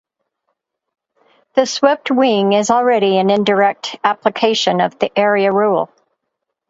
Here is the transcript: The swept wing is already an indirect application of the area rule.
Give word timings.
The 1.53 1.67
swept 1.67 2.09
wing 2.09 2.53
is 2.53 2.71
already 2.71 3.19
an 3.19 3.29
indirect 3.29 3.97
application 4.03 4.81
of 4.81 4.97
the 4.97 5.11
area 5.15 5.51
rule. 5.51 5.91